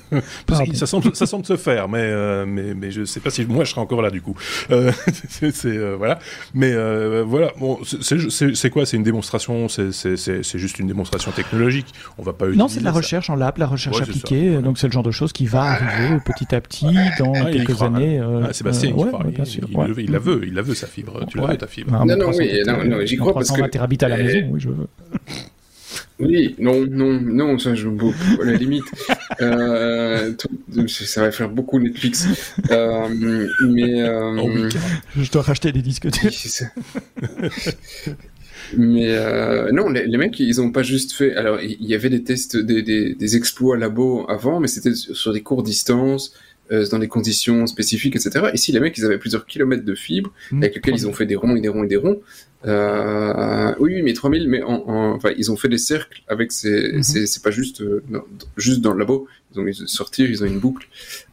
ça, 0.74 0.86
semble, 0.86 1.14
ça 1.16 1.26
semble 1.26 1.44
se 1.46 1.56
faire, 1.56 1.88
mais, 1.88 1.98
euh, 2.00 2.44
mais, 2.46 2.74
mais 2.74 2.90
je 2.90 3.04
sais 3.04 3.20
pas 3.20 3.30
si 3.30 3.44
moi, 3.46 3.64
je 3.64 3.70
serai 3.70 3.80
encore 3.80 4.02
là, 4.02 4.10
du 4.10 4.20
coup. 4.20 4.36
Euh, 4.70 4.92
c'est, 5.28 5.66
euh, 5.66 5.94
voilà. 5.96 6.18
Mais 6.54 6.72
euh, 6.72 7.24
voilà, 7.26 7.52
bon, 7.58 7.78
c'est 7.82 8.70
quoi? 8.70 8.84
C'est 8.84 8.96
une 8.96 9.02
démonstration? 9.02 9.68
C'est 9.68 10.58
juste 10.58 10.78
une 10.78 10.86
démonstration 10.86 11.30
technologique. 11.32 11.86
On 12.18 12.22
va 12.22 12.32
pas 12.32 12.46
Non, 12.48 12.68
c'est 12.68 12.80
de 12.80 12.84
la 12.84 12.92
recherche 12.92 13.30
en 13.30 13.36
lab, 13.36 13.58
la 13.58 13.66
recherche 13.66 14.02
appliquée. 14.02 14.58
Donc, 14.58 14.78
c'est 14.78 14.86
le 14.86 14.92
genre 14.92 15.02
de 15.02 15.10
choses 15.10 15.32
qui 15.32 15.46
va 15.46 15.62
arriver 15.62 16.18
petit 16.24 16.54
à 16.54 16.60
petit 16.60 16.94
dans 17.18 17.32
ah, 17.34 17.50
quelques 17.50 17.82
années. 17.82 18.20
Ah, 18.20 18.52
Sébastien, 18.52 18.92
il, 18.96 19.10
parle, 19.10 19.30
bien 19.30 19.44
sûr, 19.44 19.66
il, 19.68 20.10
la 20.10 20.18
veut, 20.18 20.42
il 20.44 20.54
la 20.54 20.62
veut, 20.62 20.74
sa 20.74 20.86
fibre. 20.86 21.24
Tu 21.26 21.38
la 21.38 21.46
veux, 21.46 21.56
ta 21.56 21.66
fibre. 21.66 21.92
Non, 22.04 22.16
non, 22.16 22.30
oui, 22.36 22.62
non, 22.66 22.98
j'y 23.04 23.16
crois 23.16 23.34
parce 23.34 23.50
que... 23.50 23.66
terabits 23.66 23.98
à 24.02 24.08
la 24.08 24.18
maison, 24.18 24.48
oui, 24.50 24.60
je 24.60 24.68
veux. 24.68 24.88
Oui, 26.18 26.54
non, 26.58 26.86
non, 26.86 27.20
non, 27.20 27.58
ça 27.58 27.74
je 27.74 27.88
à 27.88 28.44
la 28.44 28.54
limite. 28.54 28.84
Euh, 29.40 30.32
ça 30.86 31.22
va 31.22 31.32
faire 31.32 31.48
beaucoup 31.48 31.80
Netflix. 31.80 32.28
Euh, 32.70 33.08
mais 33.68 34.02
euh, 34.02 34.36
oh 34.40 34.50
je 35.16 35.30
dois 35.30 35.42
racheter 35.42 35.72
des 35.72 35.82
disques 35.82 36.06
Mais 38.76 39.16
non, 39.72 39.88
les, 39.88 40.16
mecs, 40.16 40.38
ils 40.38 40.60
ont 40.60 40.70
pas 40.70 40.82
juste 40.82 41.12
fait. 41.12 41.34
Alors, 41.34 41.60
il 41.60 41.84
y 41.84 41.94
avait 41.94 42.10
des 42.10 42.22
tests, 42.22 42.56
des, 42.56 42.82
des, 42.82 43.14
des 43.14 43.36
exploits 43.36 43.76
labo 43.76 44.26
avant, 44.30 44.60
mais 44.60 44.68
c'était 44.68 44.94
sur 44.94 45.32
des 45.32 45.42
courtes 45.42 45.66
distances. 45.66 46.34
Euh, 46.70 46.86
dans 46.88 47.00
des 47.00 47.08
conditions 47.08 47.66
spécifiques, 47.66 48.14
etc. 48.14 48.46
Ici, 48.54 48.70
les 48.70 48.78
mecs, 48.78 48.96
ils 48.96 49.04
avaient 49.04 49.18
plusieurs 49.18 49.46
kilomètres 49.46 49.84
de 49.84 49.94
fibres 49.96 50.32
mmh. 50.52 50.62
avec 50.62 50.74
lesquels 50.76 50.94
ils 50.94 51.08
ont 51.08 51.12
fait 51.12 51.26
des 51.26 51.34
ronds 51.34 51.56
et 51.56 51.60
des 51.60 51.68
ronds 51.68 51.82
et 51.82 51.88
des 51.88 51.96
ronds. 51.96 52.22
Euh, 52.66 53.74
oui, 53.80 54.00
mais 54.02 54.12
3000, 54.12 54.48
mais 54.48 54.62
en, 54.62 54.84
enfin, 54.86 55.32
ils 55.36 55.50
ont 55.50 55.56
fait 55.56 55.68
des 55.68 55.76
cercles 55.76 56.22
avec 56.28 56.52
ces, 56.52 56.92
mmh. 56.92 57.02
c'est 57.02 57.42
pas 57.42 57.50
juste, 57.50 57.82
euh, 57.82 58.02
juste 58.56 58.80
dans 58.80 58.92
le 58.92 59.00
labo. 59.00 59.26
Ils 59.54 59.60
ont 59.60 59.86
sortir, 59.86 60.30
ils 60.30 60.42
ont 60.44 60.46
une 60.46 60.60
boucle. 60.60 60.86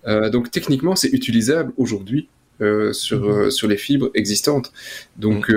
Euh, 0.07 0.29
donc 0.31 0.49
techniquement, 0.49 0.95
c'est 0.95 1.09
utilisable 1.09 1.73
aujourd'hui 1.77 2.27
sur, 2.91 3.19
mmh. 3.21 3.51
sur 3.51 3.69
les 3.69 3.77
fibres 3.77 4.09
existantes. 4.15 4.73
Donc, 5.15 5.45
il 5.49 5.55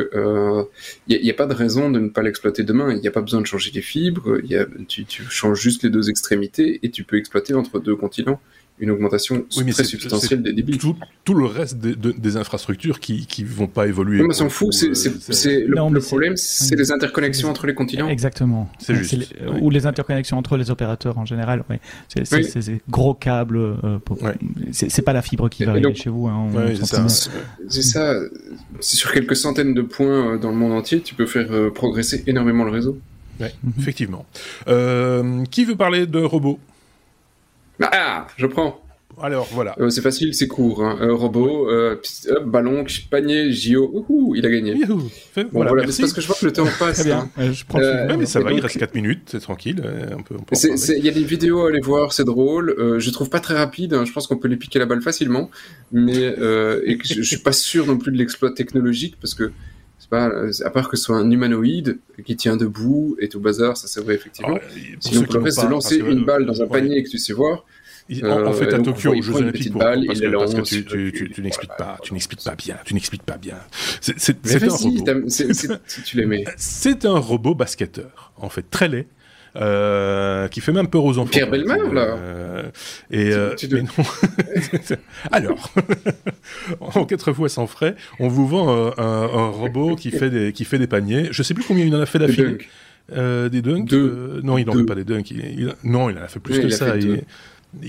n'y 1.09 1.31
a, 1.31 1.33
a, 1.33 1.37
pas 1.37 1.47
de 1.47 1.55
raison 1.55 1.91
de 1.91 1.99
ne 1.99 2.09
pas 2.09 2.23
l'exploiter 2.23 2.63
demain. 2.63 2.93
Il 2.93 3.01
n'y 3.01 3.09
a 3.09 3.11
pas 3.11 3.23
besoin 3.23 3.41
de 3.41 3.47
changer 3.47 3.73
les 3.75 3.83
fibres. 3.83 4.39
Y 4.45 4.57
a, 4.57 4.67
tu, 4.87 5.05
tu, 5.07 5.25
changes 5.25 5.61
juste 5.61 5.83
les 5.83 5.91
deux 5.91 6.11
extrémités 6.11 6.79
et 6.85 6.91
tu 6.91 7.03
peux 7.03 7.17
exploiter 7.17 7.55
entre 7.55 7.81
deux 7.81 7.97
continents 7.97 8.41
une 8.79 8.91
augmentation 8.91 9.45
très 9.49 9.85
substantielle 9.85 10.43
des 10.43 10.53
débits. 10.53 10.79
Tout, 11.25 11.35
le 11.35 11.47
reste 11.47 11.79
des, 11.79 12.37
infrastructures 12.37 12.99
qui 13.01 13.27
ne 13.39 13.47
vont 13.47 13.67
pas 13.67 13.87
évoluer. 13.87 14.19
Non, 14.19 14.27
mais 14.27 14.35
s'en 14.35 14.49
fout. 14.49 14.73
C'est, 14.73 15.61
le, 15.61 15.91
le 15.91 16.01
problème, 16.01 16.37
c'est 16.37 16.77
les 16.77 16.91
interconnexions 16.91 17.49
entre 17.49 17.67
les 17.67 17.75
continents. 17.75 18.09
Exactement. 18.09 18.69
C'est 18.79 18.95
juste. 18.95 19.35
Ou 19.61 19.71
les 19.71 19.87
interconnexions 19.87 20.39
entre 20.39 20.57
les 20.57 20.71
opérateurs 20.71 21.19
en 21.19 21.25
général. 21.25 21.65
Ouais. 21.71 21.81
C'est, 22.09 22.25
ces 22.25 22.81
gros 22.89 23.15
câbles. 23.15 23.57
Euh, 23.57 23.99
c'est, 24.73 25.03
pas 25.03 25.13
la 25.13 25.23
fibre 25.23 25.49
qui 25.49 25.65
va 25.65 25.73
arriver 25.73 25.95
chez 25.95 26.11
vous. 26.11 26.27
Hein, 26.27 26.49
c'est 26.75 27.83
ça. 27.83 28.15
C'est 28.81 28.97
sur 28.97 29.13
quelques 29.13 29.37
centaines 29.37 29.75
de 29.75 29.83
points 29.83 30.35
euh, 30.35 30.39
dans 30.39 30.51
le 30.51 30.57
monde 30.57 30.73
entier, 30.73 31.01
tu 31.01 31.15
peux 31.15 31.27
faire 31.27 31.53
euh, 31.53 31.71
progresser 31.71 32.25
énormément 32.27 32.65
le 32.65 32.71
réseau. 32.71 32.99
Oui, 33.41 33.49
effectivement. 33.79 34.27
qui 35.51 35.65
veut 35.65 35.77
parler 35.77 36.07
de 36.07 36.19
robots? 36.19 36.59
Ah, 37.93 38.27
je 38.37 38.47
prends. 38.47 38.83
Alors 39.21 39.49
voilà. 39.53 39.75
Euh, 39.79 39.91
c'est 39.91 40.01
facile, 40.01 40.35
c'est 40.35 40.49
court. 40.49 40.85
Hein. 40.85 40.99
Euh, 41.01 41.15
robot, 41.15 41.69
euh, 41.71 41.97
ballon, 42.45 42.85
panier, 43.11 43.53
JO, 43.53 44.33
il 44.35 44.47
a 44.47 44.51
gagné. 44.51 44.75
bon, 44.87 45.11
voilà, 45.53 45.91
c'est 45.91 46.03
parce 46.03 46.13
que 46.13 46.21
je 46.21 46.27
vois 46.27 46.37
que 46.39 46.47
le 46.47 46.53
temps 46.53 46.65
passe. 46.79 47.01
Très 47.01 47.05
bien. 47.05 47.31
Hein. 47.37 47.53
Je 47.53 47.65
prends 47.65 47.79
mais 48.19 48.27
ça 48.27 48.41
va, 48.41 48.53
il 48.53 48.61
reste 48.61 48.79
4 48.79 48.95
minutes, 48.95 49.23
c'est 49.27 49.41
tranquille. 49.41 49.83
Il 50.53 51.05
y 51.05 51.09
a 51.09 51.13
des 51.13 51.25
vidéos 51.25 51.67
à 51.67 51.69
aller 51.69 51.81
voir, 51.81 52.13
c'est 52.13 52.25
drôle. 52.25 52.75
je 52.99 53.11
trouve 53.11 53.29
pas 53.29 53.41
très 53.41 53.55
rapide, 53.55 53.95
hein. 53.95 54.05
je 54.05 54.13
pense 54.13 54.27
qu'on 54.27 54.39
peut 54.39 54.49
lui 54.49 54.57
piquer 54.57 54.79
la 54.79 54.87
balle 54.87 55.03
facilement. 55.03 55.51
Mais 55.93 56.15
et 56.23 56.99
je, 57.05 57.15
je, 57.15 57.23
suis 57.23 57.39
pas 57.39 57.53
sûr 57.53 57.87
non 57.87 57.99
plus 57.99 58.13
de 58.13 58.19
l'exploit 58.19 58.53
technologique 58.53 59.17
parce 59.21 59.35
que 59.35 59.53
pas, 60.13 60.31
à 60.63 60.71
part 60.71 60.91
que 60.91 60.97
ce 60.99 61.05
soit 61.05 61.17
un 61.17 61.31
humanoïde 61.31 61.99
qui 62.27 62.37
tient 62.37 62.59
debout 62.59 63.17
et 63.19 63.29
tout 63.29 63.41
bazar, 63.41 63.79
ça 63.79 63.89
c'est 63.89 64.03
vrai 64.03 64.15
effectivement. 64.15 64.59
Sinon, 65.01 65.23
pour 65.23 65.35
le 65.37 65.41
reste, 65.41 65.65
de 65.65 65.69
lancer 65.69 65.97
une 65.97 66.25
balle 66.25 66.45
dans 66.45 66.61
un 66.61 66.67
panier 66.67 66.99
et 66.99 67.03
que 67.03 67.09
tu 67.09 67.17
sais 67.17 67.33
voir, 67.33 67.65
en 68.23 68.53
fait, 68.53 68.73
à 68.75 68.77
euh, 68.77 68.83
Tokyo, 68.83 69.15
aux 69.15 69.23
Jeux 69.23 69.37
Olympiques, 69.37 69.73
parce, 69.73 70.21
que, 70.21 70.37
parce 70.37 70.55
que 70.55 70.61
tu, 70.61 70.85
tu, 70.85 71.13
tu, 71.13 71.31
tu 71.31 71.43
n'expliques 71.43 71.77
pas, 71.79 71.99
tu 72.03 72.13
n'expliques 72.13 72.45
pas 72.45 72.55
bien, 72.55 72.77
tu 72.85 72.93
n'expliques 72.93 73.23
pas 73.23 73.39
bien. 73.39 73.57
C'est 74.03 74.37
un 74.69 74.77
robot. 74.77 75.05
Tu. 75.29 76.23
C'est 76.57 77.05
un 77.07 77.19
robot 77.19 77.55
basketteur, 77.55 78.33
en 78.37 78.51
fait, 78.51 78.69
très 78.71 78.89
laid. 78.89 79.07
Euh, 79.55 80.49
qui 80.49 80.63
fait 80.63 80.73
même 80.73 80.89
peur 80.89 81.05
aux 81.05 81.19
enfants. 81.19 81.31
Pierre 81.31 81.51
Bellemare, 81.51 81.93
là. 81.93 82.17
Euh, 82.17 82.63
et 83.11 83.33
euh, 83.33 83.55
mais 83.71 83.83
non. 83.83 83.89
Alors, 85.31 85.75
en 86.81 87.05
quatre 87.05 87.35
fois 87.35 87.51
sans 87.51 87.67
frais, 87.67 87.95
on 88.19 88.29
vous 88.29 88.47
vend 88.47 88.71
un, 88.71 89.03
un, 89.03 89.49
robot 89.49 89.95
qui 89.95 90.11
fait 90.11 90.31
des 90.31 90.53
qui 90.53 90.65
fait 90.65 90.79
des 90.79 90.87
paniers. 90.87 91.29
Je 91.33 91.43
sais 91.43 91.53
plus 91.53 91.65
combien 91.65 91.85
il 91.85 91.95
en 91.95 92.01
a 92.01 92.07
fait 92.07 92.19
d'affilée. 92.19 92.59
Euh, 93.13 93.51
des 93.51 93.61
dunks. 93.61 93.87
Deux. 93.89 94.41
non, 94.43 94.57
il 94.57 94.67
n'en 94.67 94.73
fait 94.73 94.85
pas 94.85 94.95
des 94.95 95.05
dunks. 95.05 95.31
Il, 95.31 95.75
non, 95.85 96.09
il 96.09 96.17
en 96.17 96.23
a 96.23 96.29
fait 96.29 96.41
plus 96.41 96.59
que 96.59 96.71
ça. 96.71 96.97
Il 96.97 97.23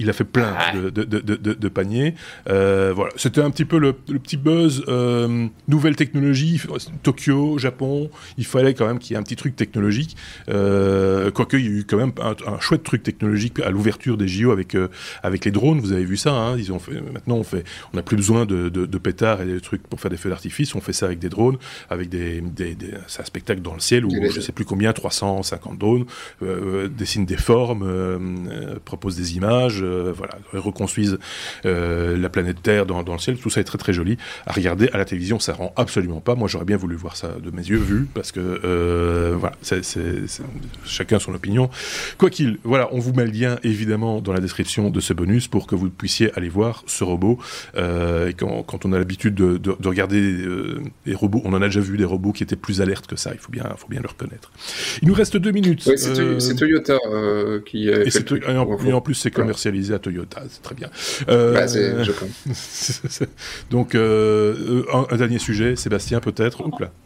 a 0.10 0.14
fait 0.14 0.24
plein 0.24 0.56
ah. 0.58 0.76
de, 0.76 0.90
de, 0.90 1.04
de, 1.04 1.36
de, 1.36 1.68
paniers. 1.70 2.16
Euh, 2.50 2.94
voilà, 2.96 3.12
c'était 3.16 3.42
un 3.42 3.52
petit 3.52 3.66
peu 3.66 3.78
le, 3.78 3.96
le 4.10 4.20
petit 4.20 4.38
buzz 4.38 4.84
euh, 4.88 5.48
nouvelle 5.68 5.96
technologie, 5.96 6.62
Tokyo, 7.04 7.58
Japon. 7.58 8.10
Il 8.38 8.46
fallait 8.46 8.74
quand 8.74 8.86
même 8.86 9.00
qu'il 9.00 9.12
y 9.12 9.16
ait 9.16 9.20
un 9.20 9.24
petit 9.24 9.36
truc 9.36 9.56
technologique. 9.56 10.16
Euh, 10.50 11.32
quoique 11.32 11.58
il 11.58 11.66
y 11.66 11.68
a 11.68 11.72
eu 11.80 11.86
quand 11.86 11.98
même 11.98 12.12
un, 12.22 12.36
un 12.52 12.60
chouette 12.60 12.84
truc 12.84 13.04
technologique 13.04 13.60
à 13.60 13.70
l'ouverture 13.70 14.18
des 14.18 14.28
JO 14.28 14.52
avec 14.52 14.76
euh, 14.76 14.90
avec 15.22 15.46
les 15.46 15.52
drones. 15.52 15.80
Vous 15.80 15.92
avez 15.92 16.06
vu 16.06 16.18
ça 16.18 16.32
hein 16.34 16.58
Ils 16.58 16.72
ont 16.72 16.80
fait 16.80 17.02
maintenant 17.02 17.36
on 17.36 17.44
fait 17.44 17.64
on 17.94 17.98
n'a 17.98 18.04
plus 18.04 18.18
besoin 18.18 18.46
de, 18.46 18.70
de, 18.70 18.86
de, 18.86 18.98
pétards 18.98 19.42
et 19.42 19.46
des 19.46 19.62
trucs 19.62 19.84
pour 19.88 20.00
faire 20.00 20.12
des 20.12 20.18
feux 20.18 20.30
d'artifice. 20.30 20.76
On 20.76 20.82
fait 20.82 20.94
ça 20.94 21.06
avec 21.08 21.20
des 21.20 21.30
drones, 21.30 21.58
avec 21.90 22.10
des, 22.10 22.42
des, 22.42 22.76
des 22.76 22.92
c'est 23.08 23.22
un 23.22 23.26
spectacle 23.26 23.62
dans 23.62 23.74
le 23.74 23.80
ciel 23.80 24.06
où 24.06 24.12
je 24.12 24.40
sais 24.40 24.52
plus 24.52 24.66
combien 24.66 24.94
350 24.94 25.78
drones 25.78 26.06
euh, 26.42 26.88
dessinent 26.88 27.26
des 27.26 27.38
formes, 27.38 27.84
proposent 28.86 29.18
des 29.18 29.36
images 29.36 29.73
euh, 29.82 30.14
voilà, 30.16 30.34
reconstruisent 30.54 31.18
euh, 31.66 32.18
la 32.18 32.30
planète 32.30 32.62
Terre 32.62 32.86
dans, 32.86 33.02
le 33.02 33.18
ciel. 33.20 33.38
Tout 33.38 33.50
ça 33.50 33.62
est 33.62 33.64
très 33.64 33.78
très 33.78 33.94
joli. 33.94 34.18
À 34.46 34.54
regarder 34.54 34.90
à 34.94 34.98
la 34.98 35.06
télévision, 35.06 35.40
ça 35.40 35.54
rend 35.54 35.74
absolument 35.76 36.20
pas. 36.20 36.36
Moi, 36.36 36.48
j'aurais 36.48 36.66
bien 36.66 36.78
voulu 36.78 36.96
voir 36.96 37.16
ça 37.16 37.30
de 37.42 37.52
mes 37.52 37.62
yeux 37.62 37.78
vus, 37.78 38.08
parce 38.14 38.32
que 38.32 38.40
euh, 38.40 39.36
voilà, 39.38 39.56
c'est 39.62 39.82
chacun 40.86 41.20
son 41.20 41.34
opinion. 41.34 41.70
Quoi 42.18 42.30
qu'il, 42.30 42.58
voilà, 42.64 42.90
on 42.92 43.00
vous 43.00 43.14
met 43.14 43.26
le 43.26 43.32
lien 43.32 43.58
évidemment 43.64 44.22
dans 44.22 44.34
la 44.34 44.40
description 44.40 44.90
de 44.90 45.00
ce 45.00 45.14
bonus 45.14 45.48
pour 45.48 45.68
que 45.68 45.76
vous 45.76 45.90
puissiez 45.90 46.32
aller 46.36 46.50
voir 46.50 46.84
ce 46.88 47.04
robot. 47.04 47.40
et 47.76 48.34
quand, 48.34 48.64
quand, 48.64 48.86
on 48.86 48.94
a 48.94 49.00
l'habitude 49.00 49.36
de, 49.36 49.58
de, 49.58 49.88
regarder 49.88 50.38
des 51.06 51.16
robots, 51.16 51.42
on 51.46 51.54
en 51.54 51.62
a 51.62 51.66
déjà 51.66 51.80
vu 51.80 51.98
des 51.98 52.06
robots 52.06 52.32
qui 52.32 52.44
étaient 52.44 52.56
plus 52.56 52.82
alertes 52.82 53.08
que 53.08 53.16
ça. 53.16 53.32
Il 53.34 53.40
faut 53.40 53.52
bien, 53.52 53.64
faut 53.78 53.88
bien 53.88 54.02
le 54.02 54.08
reconnaître. 54.08 54.52
Il 55.02 55.08
nous 55.08 55.14
reste 55.14 55.38
deux 55.38 55.52
minutes. 55.52 55.82
C'est 55.98 56.56
Toyota 56.56 56.98
qui. 57.66 57.90
Et, 57.90 58.08
et, 58.08 58.94
en, 58.94 59.02
plus, 59.02 59.16
c'est 59.16 59.32
commercial 59.32 59.63
à 59.94 60.00
Toyota, 60.00 60.42
c'est 60.50 60.62
très 60.62 60.76
bien. 60.76 60.90
Euh, 61.30 61.54
bah, 61.54 61.68
je 61.68 63.26
Donc, 63.72 63.96
euh, 63.96 64.84
un, 65.10 65.16
dernier 65.16 65.40
sujet, 65.40 65.76
Sébastien, 65.76 66.20
peut-être? 66.20 66.62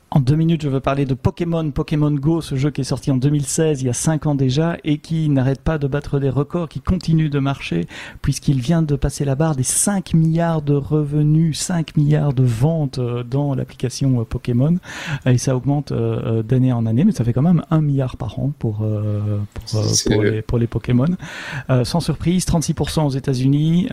En 0.10 0.22
deux 0.22 0.36
minutes, 0.36 0.62
je 0.62 0.70
veux 0.70 0.80
parler 0.80 1.06
de 1.06 1.14
Pokémon, 1.14 1.70
Pokémon 1.70 2.12
Go, 2.12 2.40
ce 2.40 2.56
jeu 2.56 2.72
qui 2.72 2.80
est 2.80 2.86
sorti 2.86 3.12
en 3.12 3.18
2016, 3.18 3.82
il 3.82 3.88
y 3.88 3.90
a 3.90 3.94
cinq 3.94 4.26
ans 4.26 4.36
déjà, 4.36 4.78
et 4.86 5.00
qui 5.00 5.28
n'arrête 5.28 5.60
pas 5.60 5.78
de 5.78 5.86
battre 5.86 6.18
des 6.20 6.30
records, 6.30 6.70
qui 6.70 6.80
continue 6.80 7.28
de 7.28 7.40
marcher, 7.40 7.86
puisqu'il 8.22 8.62
vient 8.62 8.82
de 8.82 8.96
passer 8.96 9.26
la 9.26 9.36
barre 9.36 9.58
des 9.58 9.64
5 9.64 10.14
milliards 10.14 10.62
de 10.62 10.76
revenus, 10.76 11.60
5 11.60 11.98
milliards 11.98 12.32
de 12.32 12.44
ventes 12.44 13.00
euh, 13.00 13.24
dans 13.24 13.54
l'application 13.54 14.22
euh, 14.22 14.24
Pokémon, 14.24 14.78
et 15.26 15.38
ça 15.38 15.58
augmente 15.58 15.92
euh, 15.92 16.42
d'année 16.42 16.72
en 16.72 16.86
année, 16.86 17.04
mais 17.04 17.12
ça 17.12 17.26
fait 17.26 17.34
quand 17.34 17.42
même 17.42 17.64
1 17.70 17.82
milliard 17.82 18.16
par 18.16 18.40
an 18.40 18.54
pour, 18.58 18.78
pour, 19.54 19.84
pour, 20.06 20.24
les, 20.24 20.42
pour 20.42 20.58
les 20.58 20.68
Pokémon. 20.68 21.18
sans 21.84 22.00
surprise, 22.00 22.46
36% 22.46 23.06
aux 23.06 23.10
États-Unis, 23.10 23.90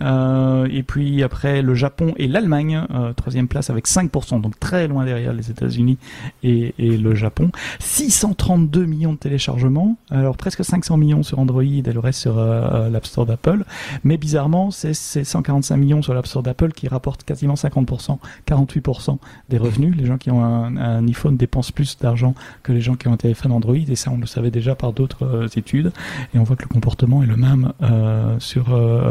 et 0.71 0.83
puis 0.83 1.23
après 1.23 1.61
le 1.61 1.75
Japon 1.75 2.13
et 2.15 2.29
l'Allemagne, 2.29 2.83
troisième 3.17 3.49
place 3.49 3.69
avec 3.69 3.85
5%, 3.85 4.39
donc 4.39 4.57
très 4.61 4.87
loin 4.87 5.03
derrière 5.03 5.33
les 5.33 5.51
États-Unis 5.51 5.97
et, 6.43 6.73
le 6.77 7.15
Japon. 7.15 7.51
632 7.79 8.85
millions 8.85 9.13
de 9.13 9.17
téléchargements, 9.17 9.97
alors 10.09 10.37
presque 10.37 10.63
500 10.63 10.97
millions 10.97 11.23
sur 11.23 11.39
Android 11.39 11.63
et 11.63 11.81
le 11.81 11.99
reste 11.99 12.19
sur 12.21 12.37
euh, 12.37 12.89
l'App 12.89 13.05
Store 13.05 13.25
d'Apple. 13.25 13.63
Mais 14.03 14.17
bizarrement, 14.17 14.71
c'est 14.71 14.93
145 14.93 15.77
millions 15.77 16.01
sur 16.01 16.13
l'App 16.13 16.27
Store 16.27 16.43
d'Apple 16.43 16.71
qui 16.71 16.87
rapportent 16.87 17.23
quasiment 17.23 17.55
50%, 17.55 18.17
48% 18.47 19.17
des 19.49 19.57
revenus. 19.57 19.95
Les 19.95 20.05
gens 20.05 20.17
qui 20.17 20.31
ont 20.31 20.43
un, 20.43 21.07
iPhone 21.07 21.37
dépensent 21.37 21.71
plus 21.73 21.97
d'argent 21.97 22.33
que 22.63 22.71
les 22.71 22.81
gens 22.81 22.95
qui 22.95 23.07
ont 23.07 23.13
un 23.13 23.17
téléphone 23.17 23.51
Android, 23.51 23.75
et 23.75 23.95
ça 23.95 24.11
on 24.11 24.17
le 24.17 24.25
savait 24.25 24.51
déjà 24.51 24.75
par 24.75 24.93
d'autres 24.93 25.25
euh, 25.25 25.47
études. 25.55 25.91
Et 26.33 26.39
on 26.39 26.43
voit 26.43 26.55
que 26.55 26.63
le 26.63 26.69
comportement 26.69 27.23
est 27.23 27.27
le 27.27 27.37
même 27.37 27.73
euh, 27.81 28.39
sur 28.39 28.65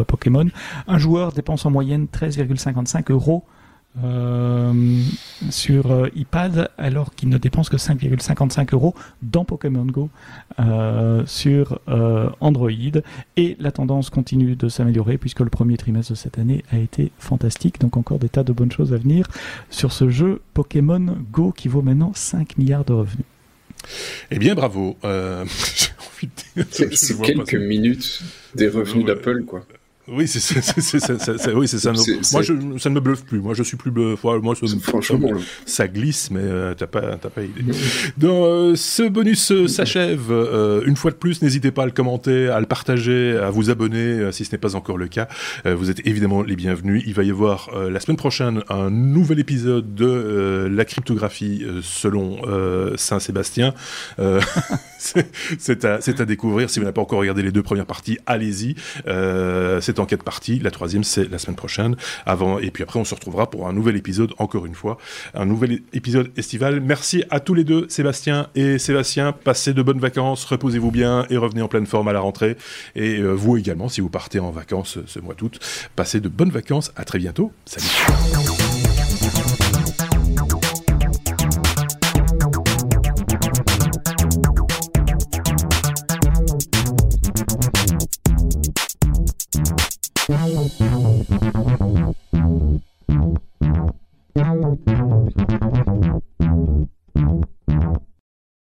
Pokémon. 0.06 0.46
Un 0.86 0.98
joueur 0.98 1.32
dépense 1.32 1.66
en 1.66 1.70
moyenne 1.70 2.06
13,55 2.12 3.10
euros 3.12 3.44
euh, 4.02 4.72
sur 5.50 5.92
euh, 5.92 6.08
iPad 6.16 6.68
alors 6.78 7.14
qu'il 7.14 7.28
ne 7.28 7.38
dépense 7.38 7.68
que 7.68 7.76
5,55 7.76 8.74
euros 8.74 8.92
dans 9.22 9.44
Pokémon 9.44 9.84
Go 9.84 10.10
euh, 10.58 11.22
sur 11.26 11.78
Android 12.40 12.70
et 13.36 13.56
la 13.60 13.70
tendance 13.70 14.10
continue 14.10 14.56
de 14.56 14.68
s'améliorer 14.68 15.16
puisque 15.16 15.40
le 15.40 15.50
premier 15.50 15.76
trimestre 15.76 16.10
de 16.10 16.16
cette 16.16 16.38
année 16.38 16.64
a 16.72 16.78
été 16.78 17.12
fantastique 17.20 17.80
donc 17.80 17.96
encore 17.96 18.18
des 18.18 18.28
tas 18.28 18.42
de 18.42 18.52
bonnes 18.52 18.72
choses 18.72 18.92
à 18.92 18.96
venir 18.96 19.28
sur 19.70 19.92
ce 19.92 20.10
jeu 20.10 20.40
Pokémon 20.54 21.18
Go 21.30 21.52
qui 21.52 21.68
vaut 21.68 21.82
maintenant 21.82 22.10
5 22.14 22.58
milliards 22.58 22.84
de 22.84 22.94
revenus. 22.94 23.26
Eh 24.32 24.38
bien 24.40 24.56
bravo. 24.56 24.96
C'est 26.72 27.20
quelques 27.22 27.54
minutes 27.54 28.22
des 28.56 28.68
revenus 28.68 29.04
d'Apple 29.04 29.44
quoi. 29.44 29.64
Oui, 30.06 30.28
c'est 30.28 30.40
ça. 30.40 30.60
Oui, 31.54 31.66
c'est 31.66 31.78
ça. 31.78 31.92
Moi, 31.92 32.42
je, 32.42 32.52
ça 32.78 32.90
ne 32.90 32.94
me 32.94 33.00
bluffe 33.00 33.24
plus. 33.24 33.40
Moi, 33.40 33.54
je 33.54 33.62
suis 33.62 33.76
plus 33.76 33.90
bluff. 33.90 34.22
Moi, 34.22 34.54
ça, 34.54 34.66
franchement, 34.82 35.30
ça 35.64 35.88
glisse, 35.88 36.30
mais 36.30 36.42
euh, 36.42 36.74
t'as 36.74 36.86
pas, 36.86 37.16
pas 37.16 37.42
idée. 37.42 37.72
Donc, 38.18 38.44
euh, 38.44 38.76
ce 38.76 39.02
bonus 39.08 39.50
euh, 39.50 39.66
s'achève. 39.66 40.30
une 40.86 40.96
fois 40.96 41.10
de 41.10 41.16
plus, 41.16 41.40
n'hésitez 41.40 41.70
pas 41.70 41.84
à 41.84 41.86
le 41.86 41.92
commenter, 41.92 42.48
à 42.48 42.60
le 42.60 42.66
partager, 42.66 43.36
à 43.36 43.48
vous 43.50 43.70
abonner 43.70 44.30
si 44.32 44.44
ce 44.44 44.52
n'est 44.52 44.58
pas 44.58 44.76
encore 44.76 44.98
le 44.98 45.08
cas. 45.08 45.28
vous 45.64 45.90
êtes 45.90 46.06
évidemment 46.06 46.42
les 46.42 46.56
bienvenus. 46.56 47.02
Il 47.06 47.14
va 47.14 47.22
y 47.22 47.30
avoir 47.30 47.70
la 47.90 48.00
semaine 48.00 48.16
prochaine 48.18 48.62
un 48.68 48.90
nouvel 48.90 49.38
épisode 49.38 49.94
de 49.94 50.68
la 50.70 50.84
cryptographie 50.84 51.64
selon 51.82 52.42
Saint-Sébastien. 52.96 53.74
c'est 54.98 55.84
à, 55.84 55.94
à, 55.94 56.24
découvrir. 56.24 56.68
Si 56.68 56.78
vous 56.78 56.84
n'avez 56.84 56.94
pas 56.94 57.02
encore 57.02 57.20
regardé 57.20 57.42
les 57.42 57.52
deux 57.52 57.62
premières 57.62 57.86
parties, 57.86 58.18
allez-y. 58.26 58.74
c'est 59.06 59.93
en 60.00 60.06
quatre 60.06 60.24
parties. 60.24 60.58
La 60.58 60.70
troisième, 60.70 61.04
c'est 61.04 61.30
la 61.30 61.38
semaine 61.38 61.56
prochaine. 61.56 61.96
Avant, 62.26 62.58
et 62.58 62.70
puis 62.70 62.82
après, 62.82 62.98
on 62.98 63.04
se 63.04 63.14
retrouvera 63.14 63.50
pour 63.50 63.68
un 63.68 63.72
nouvel 63.72 63.96
épisode, 63.96 64.32
encore 64.38 64.66
une 64.66 64.74
fois, 64.74 64.98
un 65.34 65.46
nouvel 65.46 65.80
épisode 65.92 66.30
estival. 66.36 66.80
Merci 66.80 67.24
à 67.30 67.40
tous 67.40 67.54
les 67.54 67.64
deux, 67.64 67.86
Sébastien 67.88 68.48
et 68.54 68.78
Sébastien. 68.78 69.32
Passez 69.32 69.74
de 69.74 69.82
bonnes 69.82 70.00
vacances, 70.00 70.44
reposez-vous 70.44 70.90
bien 70.90 71.26
et 71.30 71.36
revenez 71.36 71.62
en 71.62 71.68
pleine 71.68 71.86
forme 71.86 72.08
à 72.08 72.12
la 72.12 72.20
rentrée. 72.20 72.56
Et 72.94 73.18
euh, 73.18 73.32
vous 73.32 73.56
également, 73.56 73.88
si 73.88 74.00
vous 74.00 74.10
partez 74.10 74.40
en 74.40 74.50
vacances 74.50 74.98
ce 75.06 75.18
mois 75.20 75.34
d'août, 75.34 75.58
passez 75.96 76.20
de 76.20 76.28
bonnes 76.28 76.50
vacances. 76.50 76.92
À 76.96 77.04
très 77.04 77.18
bientôt. 77.18 77.52
Salut. 77.66 78.63